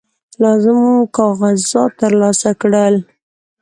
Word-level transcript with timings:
لازم 0.43 0.79
کاغذات 1.17 1.91
ترلاسه 2.01 2.51
کړل. 2.61 2.95